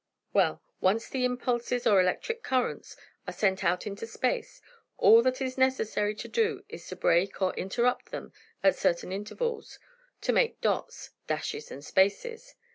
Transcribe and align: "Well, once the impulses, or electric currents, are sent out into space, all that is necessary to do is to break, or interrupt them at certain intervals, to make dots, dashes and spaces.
"Well, 0.33 0.63
once 0.79 1.07
the 1.07 1.25
impulses, 1.25 1.85
or 1.85 2.01
electric 2.01 2.41
currents, 2.41 2.97
are 3.27 3.31
sent 3.33 3.63
out 3.63 3.85
into 3.85 4.07
space, 4.07 4.59
all 4.97 5.21
that 5.21 5.43
is 5.43 5.59
necessary 5.59 6.15
to 6.15 6.27
do 6.27 6.63
is 6.67 6.87
to 6.87 6.95
break, 6.95 7.39
or 7.39 7.53
interrupt 7.53 8.09
them 8.09 8.33
at 8.63 8.75
certain 8.75 9.11
intervals, 9.11 9.77
to 10.21 10.33
make 10.33 10.59
dots, 10.59 11.11
dashes 11.27 11.69
and 11.69 11.85
spaces. 11.85 12.55